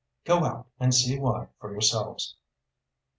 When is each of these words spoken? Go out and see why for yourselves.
Go 0.25 0.43
out 0.45 0.65
and 0.79 0.95
see 0.95 1.19
why 1.19 1.49
for 1.59 1.71
yourselves. 1.71 2.35